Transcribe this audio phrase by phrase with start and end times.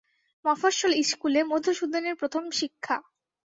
[0.45, 2.95] মফস্বল ইস্কুলে মধুসূদনের প্রথম শিক্ষা।